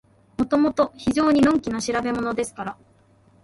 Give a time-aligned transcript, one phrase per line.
[0.35, 2.77] もともと非常にのんきな調べものですから、